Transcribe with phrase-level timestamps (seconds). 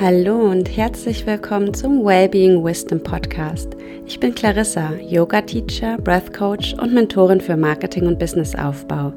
[0.00, 3.76] Hallo und herzlich willkommen zum Wellbeing Wisdom Podcast.
[4.06, 9.12] Ich bin Clarissa, Yoga Teacher, Breath Coach und Mentorin für Marketing und Businessaufbau.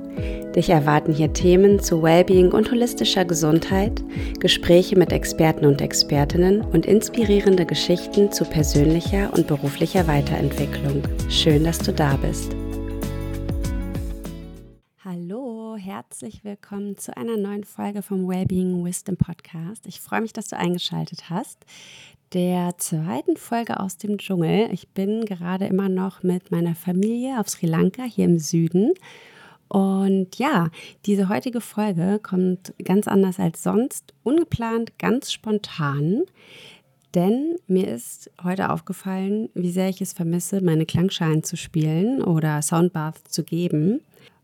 [0.53, 4.03] Dich erwarten hier Themen zu Wellbeing und holistischer Gesundheit,
[4.41, 11.01] Gespräche mit Experten und Expertinnen und inspirierende Geschichten zu persönlicher und beruflicher Weiterentwicklung.
[11.29, 12.57] Schön, dass du da bist.
[16.13, 19.87] Herzlich willkommen zu einer neuen Folge vom Wellbeing Wisdom Podcast.
[19.87, 21.65] Ich freue mich, dass du eingeschaltet hast.
[22.33, 24.69] Der zweiten Folge aus dem Dschungel.
[24.71, 28.93] Ich bin gerade immer noch mit meiner Familie auf Sri Lanka hier im Süden.
[29.69, 30.69] Und ja,
[31.07, 36.25] diese heutige Folge kommt ganz anders als sonst, ungeplant, ganz spontan.
[37.15, 42.61] Denn mir ist heute aufgefallen, wie sehr ich es vermisse, meine Klangschalen zu spielen oder
[42.61, 44.01] Soundbath zu geben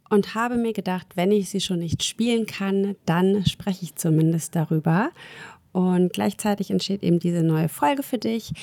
[0.09, 4.55] und habe mir gedacht, wenn ich sie schon nicht spielen kann, dann spreche ich zumindest
[4.55, 5.11] darüber.
[5.71, 8.53] Und gleichzeitig entsteht eben diese neue Folge für dich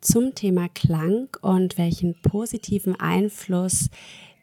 [0.00, 3.88] zum Thema Klang und welchen positiven Einfluss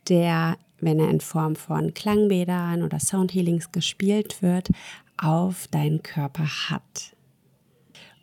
[0.08, 4.70] der, wenn er in Form von Klangbädern oder Soundhealings gespielt wird,
[5.18, 7.16] auf deinen Körper hat.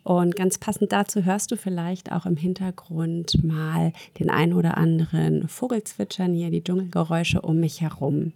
[0.07, 5.49] Und ganz passend dazu hörst du vielleicht auch im Hintergrund mal den ein oder anderen
[5.49, 8.31] Vogelzwitschern hier, die Dschungelgeräusche um mich herum.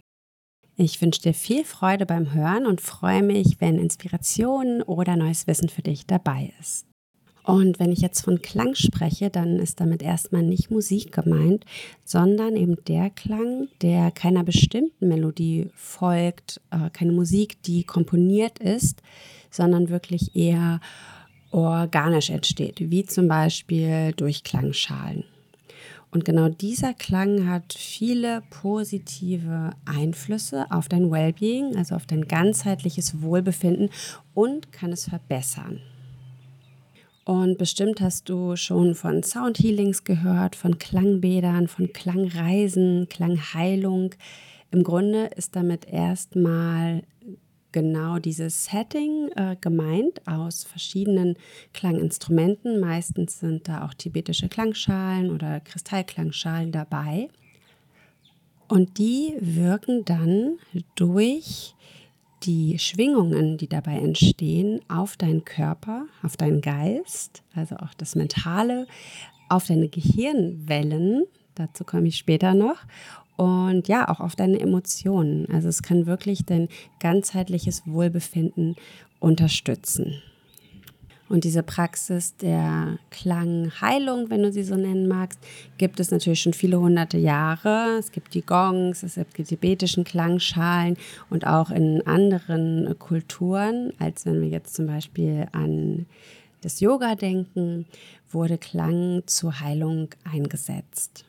[0.76, 5.70] Ich wünsche dir viel Freude beim Hören und freue mich, wenn Inspiration oder neues Wissen
[5.70, 6.84] für dich dabei ist.
[7.42, 11.64] Und wenn ich jetzt von Klang spreche, dann ist damit erstmal nicht Musik gemeint,
[12.04, 19.00] sondern eben der Klang, der keiner bestimmten Melodie folgt, äh, keine Musik, die komponiert ist,
[19.50, 20.80] sondern wirklich eher
[21.52, 25.24] organisch entsteht, wie zum Beispiel durch Klangschalen.
[26.10, 33.22] Und genau dieser Klang hat viele positive Einflüsse auf dein Wellbeing, also auf dein ganzheitliches
[33.22, 33.88] Wohlbefinden
[34.34, 35.80] und kann es verbessern.
[37.24, 44.10] Und bestimmt hast du schon von Soundhealings gehört, von Klangbädern, von Klangreisen, Klangheilung.
[44.70, 47.04] Im Grunde ist damit erstmal
[47.72, 51.36] genau dieses Setting äh, gemeint aus verschiedenen
[51.72, 52.80] Klanginstrumenten.
[52.80, 57.28] Meistens sind da auch tibetische Klangschalen oder Kristallklangschalen dabei.
[58.68, 60.58] Und die wirken dann
[60.94, 61.74] durch
[62.44, 68.86] die Schwingungen, die dabei entstehen, auf deinen Körper, auf deinen Geist, also auch das Mentale,
[69.48, 71.24] auf deine Gehirnwellen,
[71.54, 72.78] dazu komme ich später noch,
[73.36, 75.46] und ja, auch auf deine Emotionen.
[75.50, 76.68] Also es kann wirklich dein
[77.00, 78.76] ganzheitliches Wohlbefinden
[79.20, 80.22] unterstützen.
[81.32, 85.40] Und diese Praxis der Klangheilung, wenn du sie so nennen magst,
[85.78, 87.96] gibt es natürlich schon viele hunderte Jahre.
[87.98, 90.98] Es gibt die Gongs, es gibt die tibetischen Klangschalen
[91.30, 96.04] und auch in anderen Kulturen, als wenn wir jetzt zum Beispiel an
[96.60, 97.86] das Yoga denken,
[98.30, 101.24] wurde Klang zur Heilung eingesetzt.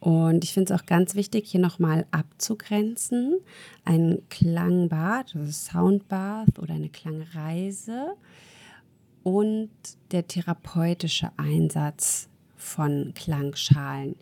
[0.00, 3.38] Und ich finde es auch ganz wichtig, hier nochmal abzugrenzen.
[3.84, 8.14] Ein Klangbad, also Soundbath oder eine Klangreise
[9.22, 9.70] und
[10.10, 14.16] der therapeutische Einsatz von Klangschalen.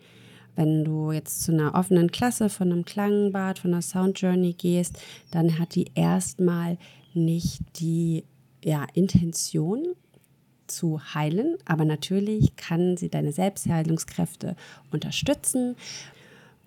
[0.55, 4.99] Wenn du jetzt zu einer offenen Klasse von einem Klangbad, von einer Soundjourney gehst,
[5.31, 6.77] dann hat die erstmal
[7.13, 8.25] nicht die
[8.63, 9.95] ja, Intention,
[10.69, 14.55] zu heilen, aber natürlich kann sie deine Selbstheilungskräfte
[14.91, 15.75] unterstützen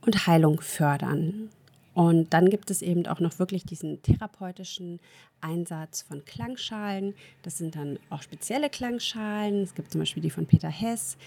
[0.04, 1.50] und Heilung fördern.
[1.94, 4.98] Und dann gibt es eben auch noch wirklich diesen therapeutischen
[5.40, 7.14] Einsatz von Klangschalen.
[7.42, 9.62] Das sind dann auch spezielle Klangschalen.
[9.62, 11.18] Es gibt zum Beispiel die von Peter Hess,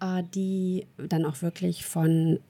[0.00, 2.40] äh, die dann auch wirklich von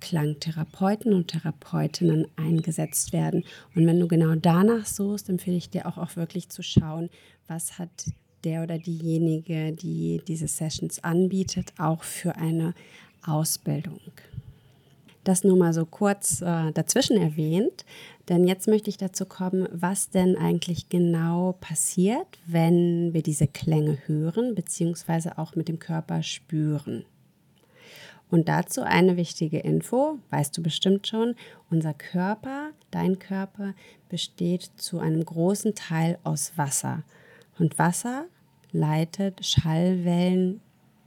[0.00, 3.44] Klangtherapeuten und Therapeutinnen eingesetzt werden.
[3.74, 7.08] Und wenn du genau danach suchst, empfehle ich dir auch, auch wirklich zu schauen,
[7.46, 8.10] was hat
[8.44, 12.74] der oder diejenige, die diese Sessions anbietet, auch für eine
[13.24, 14.00] Ausbildung.
[15.24, 17.86] Das nur mal so kurz äh, dazwischen erwähnt,
[18.28, 23.98] denn jetzt möchte ich dazu kommen, was denn eigentlich genau passiert, wenn wir diese Klänge
[24.06, 25.30] hören bzw.
[25.36, 27.04] auch mit dem Körper spüren.
[28.30, 31.36] Und dazu eine wichtige Info, weißt du bestimmt schon,
[31.70, 33.74] unser Körper, dein Körper
[34.08, 37.04] besteht zu einem großen Teil aus Wasser.
[37.58, 38.24] Und Wasser
[38.74, 40.60] leitet Schallwellen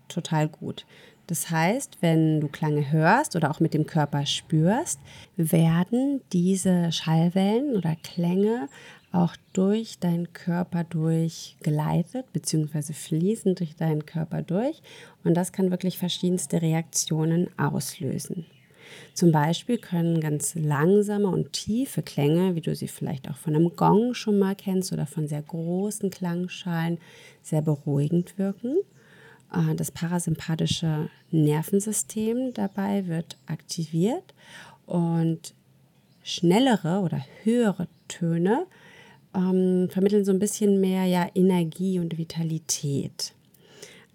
[0.08, 0.86] total gut.
[1.28, 5.00] Das heißt, wenn du Klange hörst oder auch mit dem Körper spürst,
[5.36, 8.70] werden diese Schallwellen oder Klänge
[9.12, 14.82] auch durch deinen Körper durchgeleitet, beziehungsweise fließen durch deinen Körper durch.
[15.24, 18.46] Und das kann wirklich verschiedenste Reaktionen auslösen.
[19.14, 23.76] Zum Beispiel können ganz langsame und tiefe Klänge, wie du sie vielleicht auch von einem
[23.76, 27.00] Gong schon mal kennst oder von sehr großen Klangschalen,
[27.42, 28.78] sehr beruhigend wirken.
[29.54, 34.34] Äh, das parasympathische Nervensystem dabei wird aktiviert
[34.86, 35.54] und
[36.24, 38.66] schnellere oder höhere Töne
[39.36, 43.34] ähm, vermitteln so ein bisschen mehr ja, Energie und Vitalität.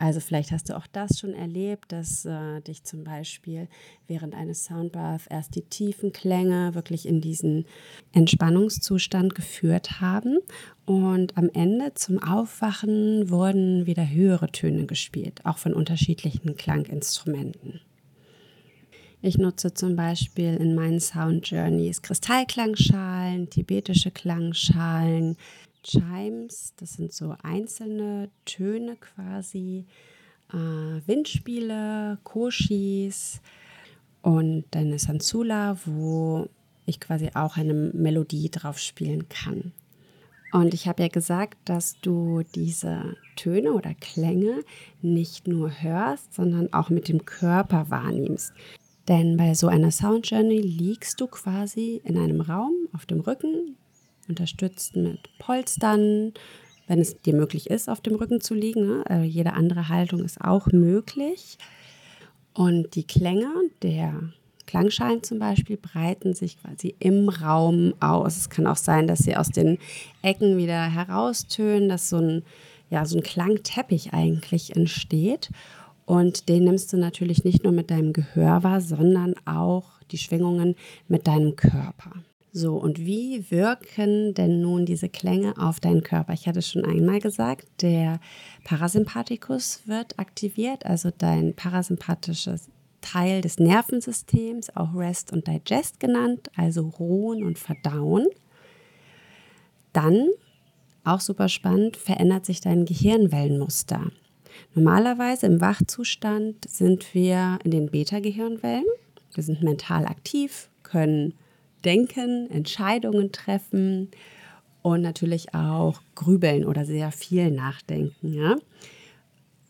[0.03, 3.69] Also vielleicht hast du auch das schon erlebt, dass äh, dich zum Beispiel
[4.09, 7.67] während eines Soundbaths erst die tiefen Klänge wirklich in diesen
[8.13, 10.39] Entspannungszustand geführt haben
[10.87, 17.81] und am Ende zum Aufwachen wurden wieder höhere Töne gespielt, auch von unterschiedlichen Klanginstrumenten.
[19.21, 25.37] Ich nutze zum Beispiel in meinen Sound Journeys Kristallklangschalen, tibetische Klangschalen,
[25.83, 29.87] Chimes, das sind so einzelne Töne quasi,
[30.53, 33.41] äh, Windspiele, Koshis
[34.23, 36.49] und eine Sansula, wo
[36.87, 39.73] ich quasi auch eine Melodie drauf spielen kann.
[40.53, 44.63] Und ich habe ja gesagt, dass du diese Töne oder Klänge
[45.01, 48.53] nicht nur hörst, sondern auch mit dem Körper wahrnimmst.
[49.09, 53.77] Denn bei so einer Sound Journey liegst du quasi in einem Raum auf dem Rücken,
[54.29, 56.33] unterstützt mit Polstern,
[56.87, 58.87] wenn es dir möglich ist, auf dem Rücken zu liegen.
[58.87, 59.05] Ne?
[59.09, 61.59] Äh, jede andere Haltung ist auch möglich.
[62.55, 63.51] Und die Klänge
[63.83, 64.33] der
[64.67, 68.37] Klangschalen zum Beispiel breiten sich quasi im Raum aus.
[68.37, 69.79] Es kann auch sein, dass sie aus den
[70.23, 72.43] Ecken wieder heraustönen, dass so ein,
[72.91, 75.51] ja, so ein Klangteppich eigentlich entsteht.
[76.05, 80.75] Und den nimmst du natürlich nicht nur mit deinem Gehör wahr, sondern auch die Schwingungen
[81.09, 82.13] mit deinem Körper.
[82.55, 86.35] So, und wie wirken denn nun diese Klänge auf deinen Körper?
[86.35, 88.21] Ich hatte schon einmal gesagt, der
[88.65, 92.69] Parasympathikus wird aktiviert, also dein parasympathisches
[93.01, 98.27] Teil des Nervensystems, auch Rest und Digest genannt, also Ruhen und Verdauen.
[99.95, 100.29] Dann,
[101.05, 104.13] auch super spannend, verändert sich dein Gehirnwellenmuster.
[104.75, 108.85] Normalerweise im Wachzustand sind wir in den Beta-Gehirnwellen.
[109.33, 111.33] Wir sind mental aktiv, können
[111.85, 114.11] denken, Entscheidungen treffen
[114.83, 118.35] und natürlich auch grübeln oder sehr viel nachdenken.
[118.35, 118.57] Ja?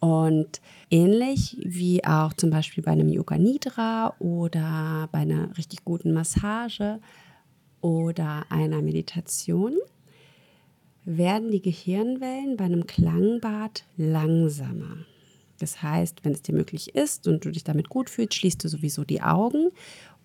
[0.01, 0.61] Und
[0.91, 6.99] ähnlich wie auch zum Beispiel bei einem Yoga Nidra oder bei einer richtig guten Massage
[7.81, 9.75] oder einer Meditation
[11.05, 14.99] werden die Gehirnwellen bei einem Klangbad langsamer.
[15.59, 18.69] Das heißt, wenn es dir möglich ist und du dich damit gut fühlst, schließt du
[18.69, 19.71] sowieso die Augen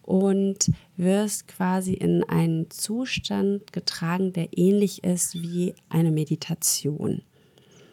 [0.08, 7.22] und wirst quasi in einen Zustand getragen, der ähnlich ist wie eine Meditation.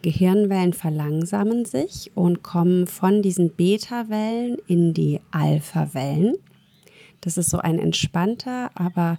[0.01, 6.35] Gehirnwellen verlangsamen sich und kommen von diesen Beta-Wellen in die Alpha-Wellen.
[7.19, 9.17] Das ist so ein entspannter, aber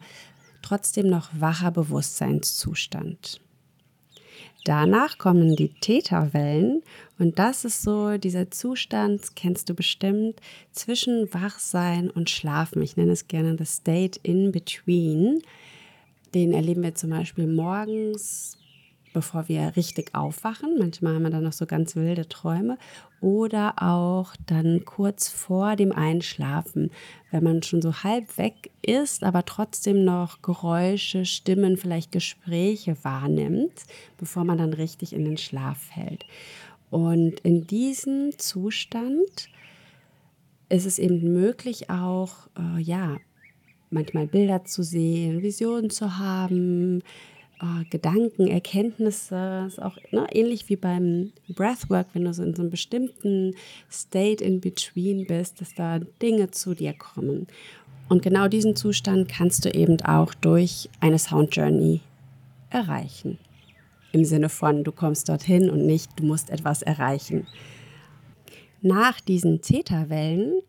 [0.62, 3.42] trotzdem noch wacher Bewusstseinszustand.
[4.64, 6.82] Danach kommen die Theta-Wellen
[7.18, 10.40] und das ist so dieser Zustand, kennst du bestimmt,
[10.72, 12.82] zwischen Wachsein und Schlafen.
[12.82, 15.42] Ich nenne es gerne the state in between.
[16.34, 18.58] Den erleben wir zum Beispiel morgens
[19.16, 20.76] bevor wir richtig aufwachen.
[20.78, 22.76] Manchmal haben wir dann noch so ganz wilde Träume.
[23.22, 26.90] Oder auch dann kurz vor dem Einschlafen,
[27.30, 33.86] wenn man schon so halb weg ist, aber trotzdem noch Geräusche, Stimmen, vielleicht Gespräche wahrnimmt,
[34.18, 36.26] bevor man dann richtig in den Schlaf fällt.
[36.90, 39.48] Und in diesem Zustand
[40.68, 43.16] ist es eben möglich, auch, äh, ja,
[43.90, 47.02] manchmal Bilder zu sehen, Visionen zu haben,
[47.60, 52.62] äh, Gedanken, Erkenntnisse, ist auch ne, ähnlich wie beim Breathwork, wenn du so in so
[52.62, 53.54] einem bestimmten
[53.90, 57.46] State in between bist, dass da Dinge zu dir kommen.
[58.08, 62.00] Und genau diesen Zustand kannst du eben auch durch eine Sound Journey
[62.70, 63.38] erreichen.
[64.12, 67.46] Im Sinne von, du kommst dorthin und nicht, du musst etwas erreichen.
[68.82, 70.60] Nach diesen Theta-Wellen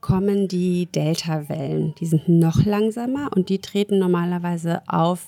[0.00, 1.94] kommen die Delta-Wellen.
[1.98, 5.26] Die sind noch langsamer und die treten normalerweise auf,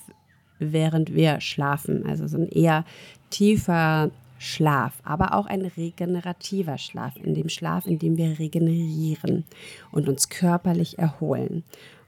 [0.59, 2.05] während wir schlafen.
[2.05, 2.85] Also so ein eher
[3.29, 9.45] tiefer Schlaf, aber auch ein regenerativer Schlaf, in dem Schlaf, in dem wir regenerieren
[9.91, 11.63] und uns körperlich erholen.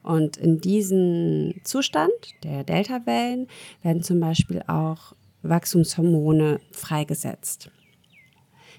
[0.08, 2.12] Und in diesem Zustand
[2.44, 3.48] der Delta-Wellen
[3.82, 7.70] werden zum Beispiel auch Wachstumshormone freigesetzt.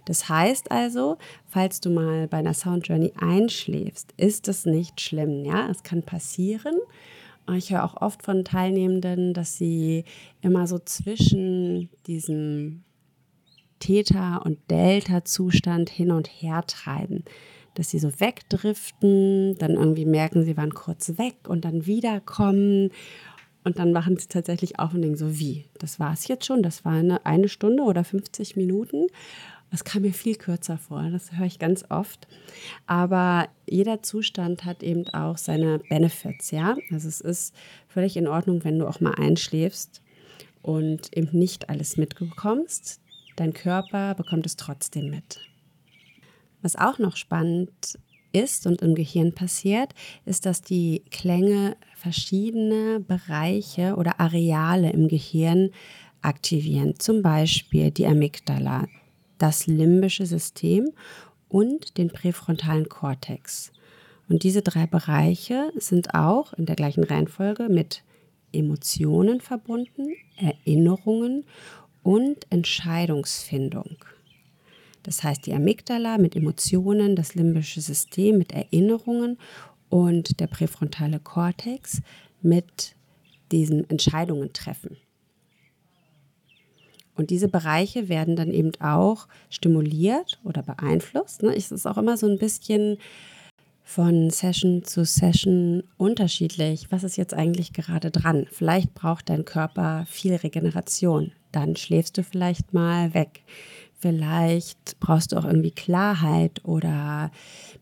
[0.07, 5.45] Das heißt also, falls du mal bei einer Sound Journey einschläfst, ist es nicht schlimm.
[5.45, 6.77] Ja, es kann passieren
[7.57, 10.05] ich höre auch oft von Teilnehmenden, dass sie
[10.43, 12.85] immer so zwischen diesem
[13.81, 17.25] Theta- und Delta-Zustand hin und her treiben.
[17.79, 22.91] Dass sie so wegdriften, dann irgendwie merken, sie waren kurz weg und dann wiederkommen.
[23.63, 25.67] Und dann machen sie tatsächlich auf und denken so, wie?
[25.79, 26.63] Das war es jetzt schon?
[26.63, 29.07] Das war eine, eine Stunde oder 50 Minuten?
[29.71, 32.27] Das kam mir viel kürzer vor, das höre ich ganz oft.
[32.87, 36.77] Aber jeder Zustand hat eben auch seine Benefits, ja.
[36.91, 37.55] Also es ist
[37.87, 40.03] völlig in Ordnung, wenn du auch mal einschläfst
[40.63, 43.01] und eben nicht alles mitbekommst.
[43.37, 45.39] Dein Körper bekommt es trotzdem mit.
[46.63, 47.99] Was auch noch spannend
[48.33, 55.71] ist und im Gehirn passiert, ist, dass die Klänge verschiedene Bereiche oder Areale im Gehirn
[56.23, 56.99] aktivieren.
[56.99, 58.87] Zum Beispiel die Amygdala,
[59.39, 60.91] das limbische System
[61.49, 63.73] und den präfrontalen Kortex.
[64.29, 68.03] Und diese drei Bereiche sind auch in der gleichen Reihenfolge mit
[68.53, 71.45] Emotionen verbunden, Erinnerungen
[72.03, 73.97] und Entscheidungsfindung.
[75.09, 79.39] Das heißt, die Amygdala mit Emotionen, das limbische System mit Erinnerungen
[79.89, 82.03] und der präfrontale Kortex
[82.43, 82.95] mit
[83.51, 84.99] diesen Entscheidungen treffen.
[87.15, 91.43] Und diese Bereiche werden dann eben auch stimuliert oder beeinflusst.
[91.43, 91.57] Ne?
[91.57, 92.99] Es ist auch immer so ein bisschen
[93.83, 96.89] von Session zu Session unterschiedlich.
[96.91, 98.47] Was ist jetzt eigentlich gerade dran?
[98.51, 101.33] Vielleicht braucht dein Körper viel Regeneration.
[101.51, 103.41] Dann schläfst du vielleicht mal weg.
[104.01, 107.33] Vielleicht brauchst du auch irgendwie Klarheit oder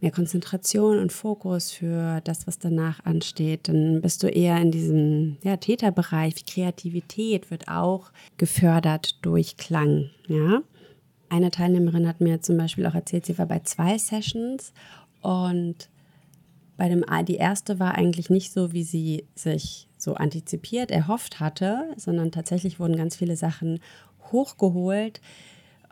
[0.00, 3.68] mehr Konzentration und Fokus für das, was danach ansteht.
[3.68, 6.46] Dann bist du eher in diesem ja, Täterbereich.
[6.46, 10.08] Kreativität wird auch gefördert durch Klang.
[10.26, 10.62] Ja?
[11.28, 14.72] Eine Teilnehmerin hat mir zum Beispiel auch erzählt, sie war bei zwei Sessions
[15.20, 15.90] und
[16.78, 21.92] bei dem die erste war eigentlich nicht so, wie sie sich so antizipiert, erhofft hatte,
[21.96, 23.80] sondern tatsächlich wurden ganz viele Sachen
[24.30, 25.20] hochgeholt,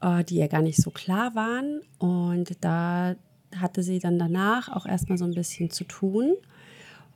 [0.03, 1.81] äh, die ihr gar nicht so klar waren.
[1.99, 3.17] Und da
[3.57, 6.35] hatte sie dann danach auch erstmal so ein bisschen zu tun.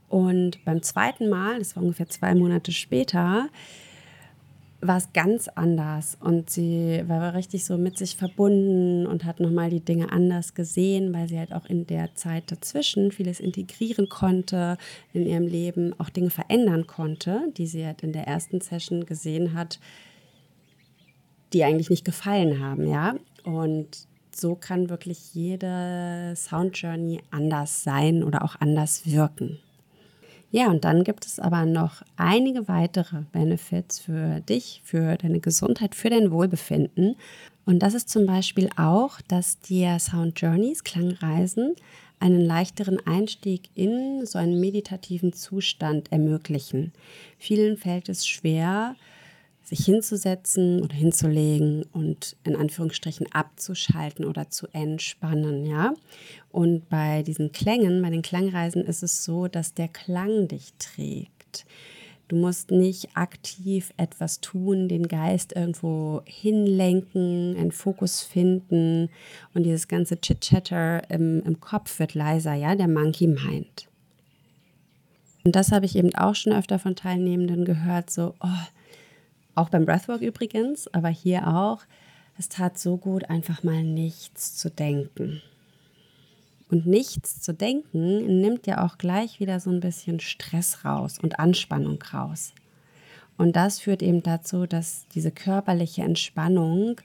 [0.09, 3.49] Und beim zweiten Mal, das war ungefähr zwei Monate später,
[4.81, 9.71] war es ganz anders und sie war richtig so mit sich verbunden und hat nochmal
[9.71, 14.79] die Dinge anders gesehen, weil sie halt auch in der Zeit dazwischen vieles integrieren konnte
[15.13, 19.53] in ihrem Leben, auch Dinge verändern konnte, die sie halt in der ersten Session gesehen
[19.53, 19.81] hat,
[21.53, 23.17] die eigentlich nicht gefallen haben, ja.
[23.45, 29.59] Und so kann wirklich jede Sound Journey anders sein oder auch anders wirken.
[30.51, 35.95] Ja, und dann gibt es aber noch einige weitere Benefits für dich, für deine Gesundheit,
[35.95, 37.17] für dein Wohlbefinden.
[37.67, 41.75] Und das ist zum Beispiel auch, dass dir Sound Journeys, Klangreisen,
[42.19, 46.93] einen leichteren Einstieg in so einen meditativen Zustand ermöglichen.
[47.39, 48.97] Vielen fällt es schwer,
[49.69, 55.93] sich hinzusetzen oder hinzulegen und in Anführungsstrichen abzuschalten oder zu entspannen, ja.
[56.51, 61.67] Und bei diesen Klängen, bei den Klangreisen ist es so, dass der Klang dich trägt.
[62.29, 69.11] Du musst nicht aktiv etwas tun, den Geist irgendwo hinlenken, einen Fokus finden
[69.53, 73.89] und dieses ganze Chit-Chatter im, im Kopf wird leiser, ja, der Monkey Mind.
[75.45, 78.67] Und das habe ich eben auch schon öfter von Teilnehmenden gehört, so, oh,
[79.59, 81.83] auch beim Breathwork übrigens, aber hier auch.
[82.39, 85.43] Es tat so gut, einfach mal nichts zu denken.
[86.71, 91.41] Und nichts zu denken nimmt ja auch gleich wieder so ein bisschen Stress raus und
[91.41, 92.53] Anspannung raus.
[93.37, 97.01] Und das führt eben dazu, dass diese körperliche Entspannung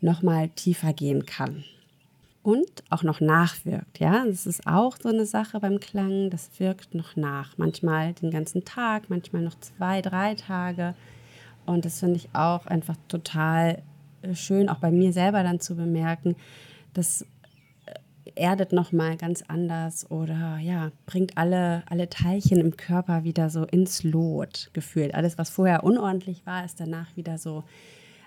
[0.00, 1.64] nochmal tiefer gehen kann.
[2.46, 4.24] Und auch noch nachwirkt, ja.
[4.24, 7.58] Das ist auch so eine Sache beim Klang, das wirkt noch nach.
[7.58, 10.94] Manchmal den ganzen Tag, manchmal noch zwei, drei Tage.
[11.64, 13.82] Und das finde ich auch einfach total
[14.22, 16.36] äh, schön, auch bei mir selber dann zu bemerken,
[16.94, 17.22] das
[17.86, 23.64] äh, erdet nochmal ganz anders oder ja, bringt alle, alle Teilchen im Körper wieder so
[23.64, 25.16] ins Lot gefühlt.
[25.16, 27.64] Alles, was vorher unordentlich war, ist danach wieder so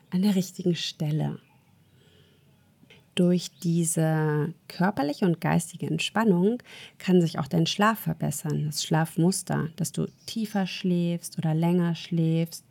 [0.10, 1.40] an der richtigen Stelle.
[3.20, 6.64] Durch diese körperliche und geistige Entspannung
[7.00, 12.64] kann sich auch dein Schlaf verbessern, das Schlafmuster, dass du tiefer schläfst oder länger schläfst,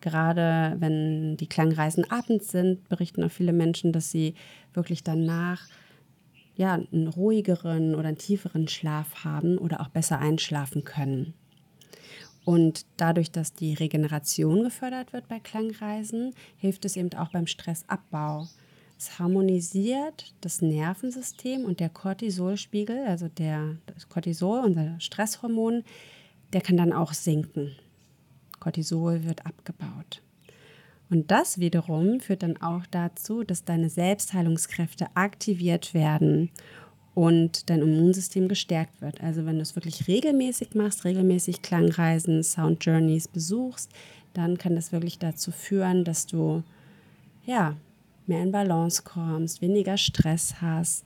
[0.00, 4.34] Gerade wenn die Klangreisen abends sind, berichten auch viele Menschen, dass sie
[4.74, 5.66] wirklich danach
[6.54, 11.34] ja, einen ruhigeren oder einen tieferen Schlaf haben oder auch besser einschlafen können.
[12.44, 18.46] Und dadurch, dass die Regeneration gefördert wird bei Klangreisen, hilft es eben auch beim Stressabbau.
[18.98, 25.84] Es harmonisiert das Nervensystem und der Cortisolspiegel, also der das Cortisol, unser Stresshormon,
[26.52, 27.72] der kann dann auch sinken.
[28.58, 30.22] Cortisol wird abgebaut.
[31.10, 36.50] Und das wiederum führt dann auch dazu, dass deine Selbstheilungskräfte aktiviert werden
[37.14, 39.20] und dein Immunsystem gestärkt wird.
[39.20, 43.90] Also wenn du es wirklich regelmäßig machst, regelmäßig Klangreisen, Sound Journeys besuchst,
[44.34, 46.62] dann kann das wirklich dazu führen, dass du
[47.46, 47.76] ja
[48.28, 51.04] mehr in Balance kommst, weniger Stress hast,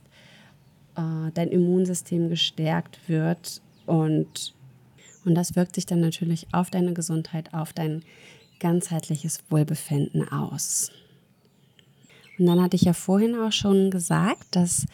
[0.95, 4.53] äh, dein Immunsystem gestärkt wird und
[5.23, 8.03] und das wirkt sich dann natürlich auf deine Gesundheit, auf dein
[8.59, 10.91] ganzheitliches Wohlbefinden aus.
[12.39, 14.85] Und dann hatte ich ja vorhin auch schon gesagt, dass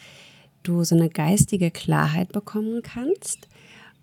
[0.62, 3.48] du so eine geistige Klarheit bekommen kannst.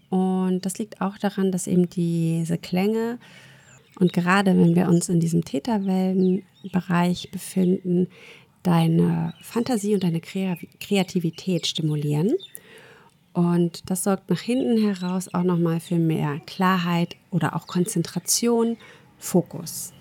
[0.09, 3.19] Und das liegt auch daran, dass eben diese Klänge
[3.99, 8.07] und gerade wenn wir uns in diesem Täterwellenbereich befinden,
[8.63, 12.33] deine Fantasie und deine Kreativität stimulieren.
[13.33, 18.77] Und das sorgt nach hinten heraus auch nochmal für mehr Klarheit oder auch Konzentration,
[19.17, 19.93] Fokus.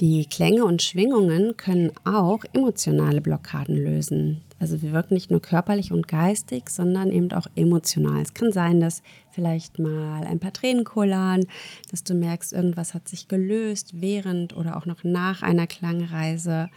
[0.00, 4.42] Die Klänge und Schwingungen können auch emotionale Blockaden lösen.
[4.62, 8.22] Also wir wirken nicht nur körperlich und geistig, sondern eben auch emotional.
[8.22, 9.02] Es kann sein, dass
[9.32, 11.46] vielleicht mal ein paar Tränen kullern,
[11.90, 16.70] dass du merkst, irgendwas hat sich gelöst während oder auch noch nach einer Klangreise.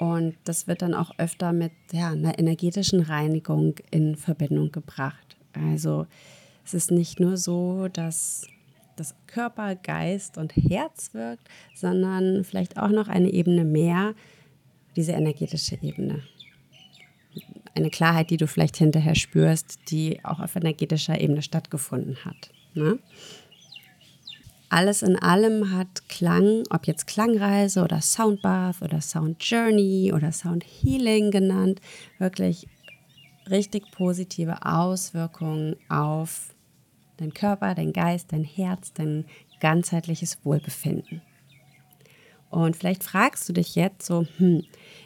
[0.00, 5.36] Und das wird dann auch öfter mit ja, einer energetischen Reinigung in Verbindung gebracht.
[5.52, 6.08] Also
[6.64, 8.44] es ist nicht nur so, dass
[8.96, 14.16] das Körper, Geist und Herz wirkt, sondern vielleicht auch noch eine Ebene mehr,
[14.96, 16.24] diese energetische Ebene.
[17.78, 22.50] Eine Klarheit, die du vielleicht hinterher spürst, die auch auf energetischer Ebene stattgefunden hat.
[22.74, 22.98] Ne?
[24.68, 30.64] Alles in allem hat Klang, ob jetzt Klangreise oder Soundbath oder Sound Journey oder Sound
[30.64, 31.80] Healing genannt,
[32.18, 32.66] wirklich
[33.48, 36.54] richtig positive Auswirkungen auf
[37.18, 39.24] dein Körper, dein Geist, dein Herz, dein
[39.60, 41.22] ganzheitliches Wohlbefinden.
[42.50, 44.64] Und vielleicht fragst du dich jetzt so, hm,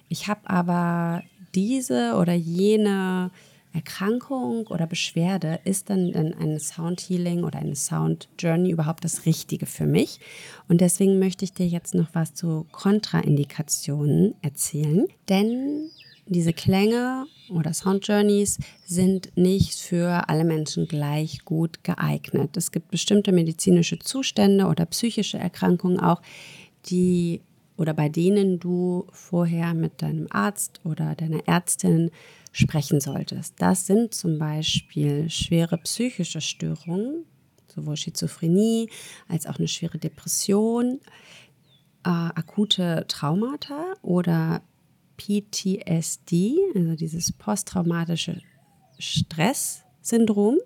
[0.09, 1.23] ich habe aber
[1.55, 3.31] diese oder jene
[3.75, 9.67] Erkrankung oder Beschwerde, ist dann ein Sound Healing oder eine Sound Journey überhaupt das Richtige
[9.67, 10.21] für mich?
[10.69, 15.89] Und deswegen möchte ich dir jetzt noch was zu Kontraindikationen erzählen, denn
[16.27, 22.57] diese Klänge oder Sound Journeys sind nicht für alle Menschen gleich gut geeignet.
[22.57, 26.23] Es gibt bestimmte medizinische Zustände oder psychische Erkrankungen auch,
[26.87, 27.41] die
[27.77, 32.11] oder bei denen du vorher mit deinem Arzt oder deiner Ärztin
[32.53, 33.55] sprechen solltest.
[33.59, 37.25] Das sind zum Beispiel schwere psychische Störungen,
[37.67, 38.91] sowohl Schizophrenie
[39.29, 41.01] als auch eine schwere Depression,
[42.05, 44.63] äh, akute Traumata oder
[45.17, 48.41] PTSD, also dieses posttraumatische
[48.99, 50.59] Stresssyndrom,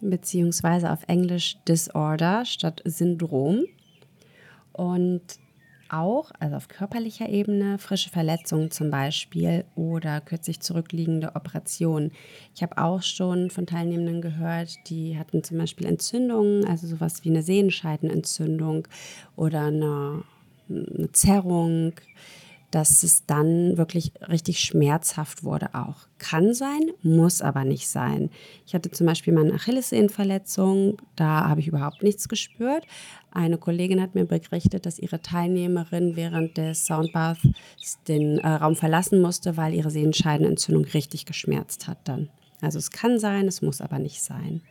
[0.00, 3.64] beziehungsweise auf Englisch Disorder statt Syndrom.
[4.72, 5.22] Und
[5.90, 12.12] auch, also auf körperlicher Ebene, frische Verletzungen zum Beispiel oder kürzlich zurückliegende Operationen.
[12.54, 17.30] Ich habe auch schon von Teilnehmenden gehört, die hatten zum Beispiel Entzündungen, also sowas wie
[17.30, 18.88] eine Sehenscheidenentzündung
[19.36, 20.22] oder eine,
[20.68, 21.92] eine Zerrung
[22.70, 26.08] dass es dann wirklich richtig schmerzhaft wurde auch.
[26.18, 28.30] Kann sein, muss aber nicht sein.
[28.66, 32.84] Ich hatte zum Beispiel meine Achillessehnenverletzung, da habe ich überhaupt nichts gespürt.
[33.30, 37.46] Eine Kollegin hat mir berichtet, dass ihre Teilnehmerin während des Soundbaths
[38.08, 42.30] den äh, Raum verlassen musste, weil ihre Sehenscheidenentzündung richtig geschmerzt hat dann.
[42.60, 44.62] Also es kann sein, es muss aber nicht sein.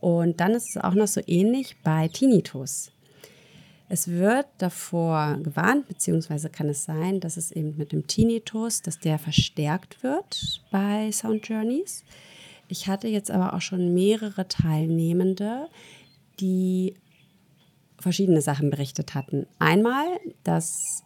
[0.00, 2.90] Und dann ist es auch noch so ähnlich bei Tinnitus.
[3.88, 8.98] Es wird davor gewarnt, beziehungsweise kann es sein, dass es eben mit dem Tinnitus, dass
[8.98, 12.04] der verstärkt wird bei Sound Journeys.
[12.68, 15.68] Ich hatte jetzt aber auch schon mehrere Teilnehmende,
[16.40, 16.94] die
[17.98, 19.46] verschiedene Sachen berichtet hatten.
[19.58, 20.06] Einmal,
[20.44, 21.04] dass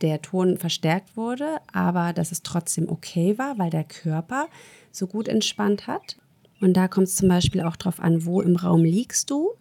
[0.00, 4.48] der Ton verstärkt wurde, aber dass es trotzdem okay war, weil der Körper
[4.90, 6.16] so gut entspannt hat.
[6.60, 9.52] Und da kommt es zum Beispiel auch darauf an, wo im Raum liegst du.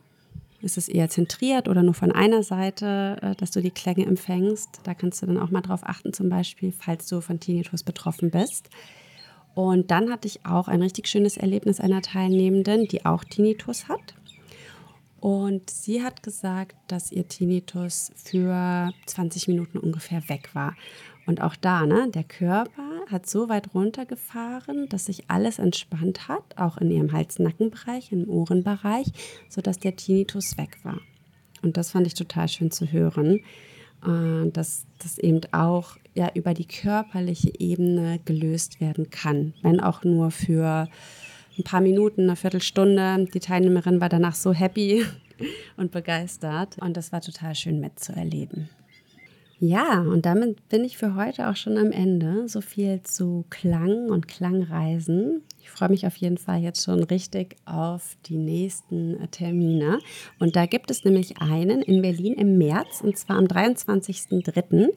[0.63, 4.79] Ist es eher zentriert oder nur von einer Seite, äh, dass du die Klänge empfängst?
[4.83, 8.31] Da kannst du dann auch mal drauf achten, zum Beispiel, falls du von Tinnitus betroffen
[8.31, 8.69] bist.
[9.55, 14.15] Und dann hatte ich auch ein richtig schönes Erlebnis einer Teilnehmenden, die auch Tinnitus hat.
[15.19, 20.75] Und sie hat gesagt, dass ihr Tinnitus für 20 Minuten ungefähr weg war.
[21.25, 26.57] Und auch da, ne, der Körper hat so weit runtergefahren, dass sich alles entspannt hat,
[26.57, 29.07] auch in ihrem Hals-Nackenbereich, im Ohrenbereich,
[29.49, 30.99] sodass der Tinnitus weg war.
[31.61, 33.39] Und das fand ich total schön zu hören,
[34.05, 40.03] äh, dass das eben auch ja, über die körperliche Ebene gelöst werden kann, wenn auch
[40.03, 40.87] nur für
[41.57, 43.27] ein paar Minuten, eine Viertelstunde.
[43.33, 45.05] Die Teilnehmerin war danach so happy
[45.77, 48.69] und begeistert und das war total schön mitzuerleben.
[49.65, 52.49] Ja, und damit bin ich für heute auch schon am Ende.
[52.49, 55.41] So viel zu Klang und Klangreisen.
[55.61, 59.99] Ich freue mich auf jeden Fall jetzt schon richtig auf die nächsten äh, Termine.
[60.37, 64.89] Und da gibt es nämlich einen in Berlin im März, und zwar am 23.03.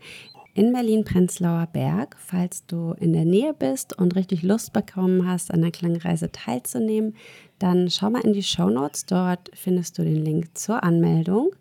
[0.54, 2.16] in Berlin-Prenzlauer Berg.
[2.18, 7.14] Falls du in der Nähe bist und richtig Lust bekommen hast, an der Klangreise teilzunehmen,
[7.60, 9.06] dann schau mal in die Show Notes.
[9.06, 11.52] Dort findest du den Link zur Anmeldung.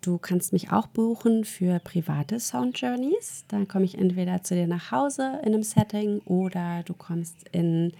[0.00, 3.44] Du kannst mich auch buchen für private Sound Journeys.
[3.48, 7.92] Da komme ich entweder zu dir nach Hause in einem Setting oder du kommst in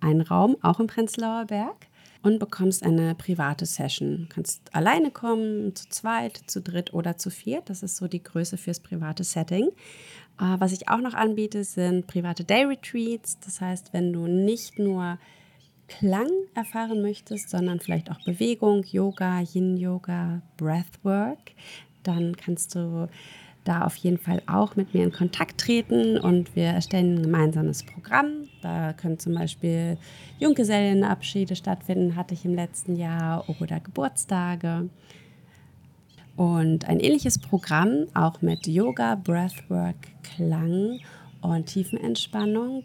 [0.00, 1.86] einen Raum, auch im Prenzlauer Berg,
[2.22, 4.26] und bekommst eine private Session.
[4.28, 7.70] Du kannst alleine kommen, zu zweit, zu dritt oder zu viert.
[7.70, 9.68] Das ist so die Größe fürs private Setting.
[10.40, 13.38] Äh, was ich auch noch anbiete, sind private Day Retreats.
[13.38, 15.18] Das heißt, wenn du nicht nur
[15.88, 21.52] Klang erfahren möchtest, sondern vielleicht auch Bewegung, Yoga, Yin-Yoga, Breathwork,
[22.02, 23.08] dann kannst du
[23.66, 27.84] da auf jeden Fall auch mit mir in Kontakt treten und wir erstellen ein gemeinsames
[27.84, 28.48] Programm.
[28.62, 29.98] Da können zum Beispiel
[30.38, 34.88] Junggesellenabschiede stattfinden, hatte ich im letzten Jahr, oder Geburtstage.
[36.36, 41.00] Und ein ähnliches Programm, auch mit Yoga, Breathwork, Klang
[41.40, 42.84] und Tiefenentspannung,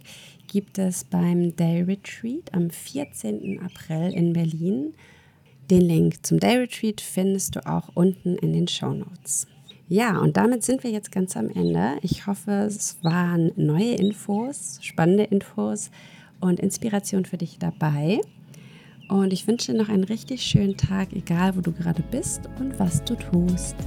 [0.51, 3.61] gibt es beim Day Retreat am 14.
[3.61, 4.93] April in Berlin.
[5.69, 9.47] Den Link zum Day Retreat findest du auch unten in den Show Notes.
[9.87, 11.93] Ja, und damit sind wir jetzt ganz am Ende.
[12.01, 15.89] Ich hoffe, es waren neue Infos, spannende Infos
[16.41, 18.19] und Inspiration für dich dabei.
[19.07, 22.77] Und ich wünsche dir noch einen richtig schönen Tag, egal wo du gerade bist und
[22.77, 23.77] was du tust.